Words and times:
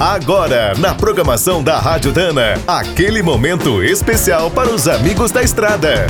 Agora, 0.00 0.74
na 0.78 0.94
programação 0.94 1.60
da 1.60 1.76
Rádio 1.80 2.12
Dana, 2.12 2.54
aquele 2.68 3.20
momento 3.20 3.82
especial 3.82 4.48
para 4.48 4.70
os 4.70 4.86
amigos 4.86 5.32
da 5.32 5.42
estrada. 5.42 6.06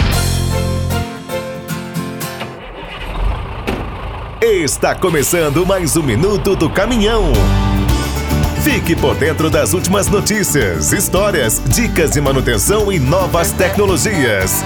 Está 4.42 4.94
começando 4.94 5.64
mais 5.64 5.96
um 5.96 6.02
minuto 6.02 6.54
do 6.54 6.68
caminhão. 6.68 7.32
Fique 8.62 8.94
por 8.94 9.14
dentro 9.14 9.48
das 9.48 9.72
últimas 9.72 10.06
notícias, 10.06 10.92
histórias, 10.92 11.58
dicas 11.68 12.10
de 12.10 12.20
manutenção 12.20 12.92
e 12.92 12.98
novas 12.98 13.52
tecnologias. 13.52 14.62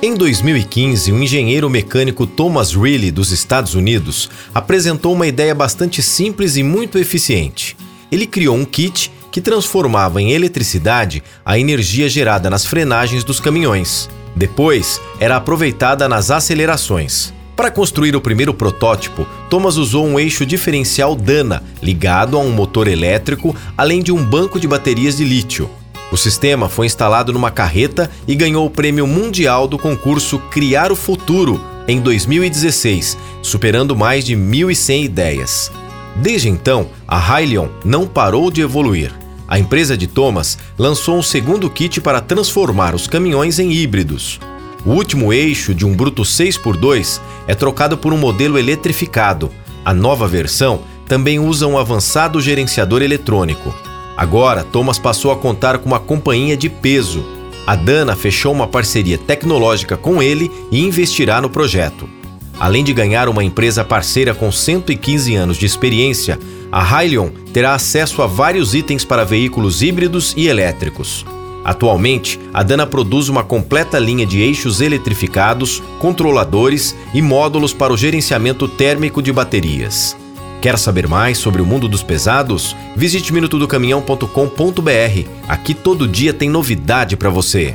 Em 0.00 0.14
2015, 0.14 1.10
o 1.10 1.20
engenheiro 1.20 1.68
mecânico 1.68 2.28
Thomas 2.28 2.76
Reilly, 2.76 3.10
dos 3.10 3.32
Estados 3.32 3.74
Unidos, 3.74 4.30
apresentou 4.54 5.14
uma 5.14 5.26
ideia 5.26 5.52
bastante 5.52 6.00
simples 6.00 6.56
e 6.56 6.62
muito 6.62 6.96
eficiente 6.96 7.76
ele 8.14 8.26
criou 8.26 8.56
um 8.56 8.64
kit 8.64 9.10
que 9.32 9.40
transformava 9.40 10.22
em 10.22 10.30
eletricidade 10.32 11.20
a 11.44 11.58
energia 11.58 12.08
gerada 12.08 12.48
nas 12.48 12.64
frenagens 12.64 13.24
dos 13.24 13.40
caminhões. 13.40 14.08
Depois, 14.36 15.00
era 15.18 15.36
aproveitada 15.36 16.08
nas 16.08 16.30
acelerações. 16.30 17.34
Para 17.56 17.72
construir 17.72 18.14
o 18.14 18.20
primeiro 18.20 18.54
protótipo, 18.54 19.26
Thomas 19.50 19.76
usou 19.76 20.06
um 20.06 20.18
eixo 20.18 20.46
diferencial 20.46 21.16
Dana 21.16 21.62
ligado 21.82 22.36
a 22.36 22.40
um 22.40 22.50
motor 22.50 22.86
elétrico, 22.86 23.54
além 23.76 24.00
de 24.00 24.12
um 24.12 24.24
banco 24.24 24.60
de 24.60 24.68
baterias 24.68 25.16
de 25.16 25.24
lítio. 25.24 25.68
O 26.12 26.16
sistema 26.16 26.68
foi 26.68 26.86
instalado 26.86 27.32
numa 27.32 27.50
carreta 27.50 28.08
e 28.28 28.36
ganhou 28.36 28.64
o 28.64 28.70
prêmio 28.70 29.06
mundial 29.08 29.66
do 29.66 29.76
concurso 29.78 30.38
Criar 30.50 30.92
o 30.92 30.96
Futuro 30.96 31.60
em 31.88 32.00
2016, 32.00 33.18
superando 33.42 33.96
mais 33.96 34.24
de 34.24 34.36
1.100 34.36 35.04
ideias. 35.04 35.72
Desde 36.16 36.48
então, 36.48 36.88
a 37.06 37.18
Hyliion 37.18 37.68
não 37.84 38.06
parou 38.06 38.50
de 38.50 38.60
evoluir. 38.60 39.12
A 39.46 39.58
empresa 39.58 39.96
de 39.96 40.06
Thomas 40.06 40.56
lançou 40.78 41.16
um 41.16 41.22
segundo 41.22 41.68
kit 41.68 42.00
para 42.00 42.20
transformar 42.20 42.94
os 42.94 43.06
caminhões 43.06 43.58
em 43.58 43.72
híbridos. 43.72 44.40
O 44.86 44.90
último 44.90 45.32
eixo 45.32 45.74
de 45.74 45.84
um 45.84 45.94
Bruto 45.94 46.22
6x2 46.22 47.20
é 47.46 47.54
trocado 47.54 47.96
por 47.96 48.12
um 48.12 48.18
modelo 48.18 48.58
eletrificado. 48.58 49.50
A 49.84 49.92
nova 49.92 50.26
versão 50.26 50.82
também 51.06 51.38
usa 51.38 51.66
um 51.66 51.76
avançado 51.76 52.40
gerenciador 52.40 53.02
eletrônico. 53.02 53.74
Agora, 54.16 54.62
Thomas 54.62 54.98
passou 54.98 55.32
a 55.32 55.36
contar 55.36 55.78
com 55.78 55.86
uma 55.86 56.00
companhia 56.00 56.56
de 56.56 56.68
peso. 56.68 57.24
A 57.66 57.74
Dana 57.74 58.14
fechou 58.14 58.52
uma 58.52 58.66
parceria 58.66 59.18
tecnológica 59.18 59.96
com 59.96 60.22
ele 60.22 60.50
e 60.70 60.80
investirá 60.80 61.40
no 61.40 61.50
projeto. 61.50 62.08
Além 62.58 62.84
de 62.84 62.92
ganhar 62.92 63.28
uma 63.28 63.42
empresa 63.42 63.84
parceira 63.84 64.34
com 64.34 64.50
115 64.50 65.34
anos 65.34 65.56
de 65.56 65.66
experiência, 65.66 66.38
a 66.70 66.82
Hyliion 66.82 67.30
terá 67.52 67.74
acesso 67.74 68.22
a 68.22 68.26
vários 68.26 68.74
itens 68.74 69.04
para 69.04 69.24
veículos 69.24 69.82
híbridos 69.82 70.34
e 70.36 70.48
elétricos. 70.48 71.24
Atualmente, 71.64 72.38
a 72.52 72.62
Dana 72.62 72.86
produz 72.86 73.28
uma 73.28 73.42
completa 73.42 73.98
linha 73.98 74.26
de 74.26 74.40
eixos 74.40 74.80
eletrificados, 74.80 75.82
controladores 75.98 76.94
e 77.14 77.22
módulos 77.22 77.72
para 77.72 77.92
o 77.92 77.96
gerenciamento 77.96 78.68
térmico 78.68 79.22
de 79.22 79.32
baterias. 79.32 80.14
Quer 80.60 80.78
saber 80.78 81.08
mais 81.08 81.38
sobre 81.38 81.62
o 81.62 81.66
mundo 81.66 81.88
dos 81.88 82.02
pesados? 82.02 82.76
Visite 82.96 83.32
minutodocaminhão.com.br. 83.32 85.28
Aqui 85.48 85.74
todo 85.74 86.08
dia 86.08 86.32
tem 86.32 86.48
novidade 86.48 87.16
para 87.16 87.30
você. 87.30 87.74